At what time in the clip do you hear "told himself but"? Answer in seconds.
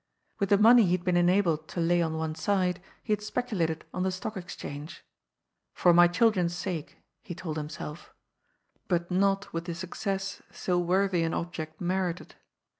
7.35-9.11